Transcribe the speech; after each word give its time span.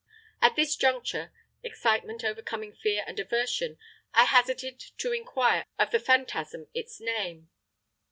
"At 0.41 0.55
this 0.55 0.75
juncture, 0.75 1.31
excitement 1.61 2.23
overcoming 2.23 2.73
fear 2.73 3.03
and 3.05 3.19
aversion, 3.19 3.77
I 4.15 4.23
hazarded 4.25 4.79
to 4.97 5.11
inquire 5.11 5.63
of 5.77 5.91
the 5.91 5.99
phantasm 5.99 6.65
its 6.73 6.99
name. 6.99 7.51